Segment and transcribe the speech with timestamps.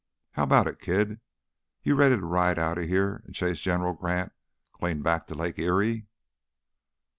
[0.31, 1.19] How 'bout it, kid?
[1.83, 4.31] You ready to ride right outta heah an' chase General Grant
[4.71, 6.07] clean back to Lake Erie?"